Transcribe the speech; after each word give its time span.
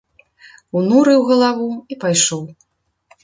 Унурыў 0.79 1.21
галаву 1.31 1.67
і 1.93 1.97
пайшоў. 2.05 2.43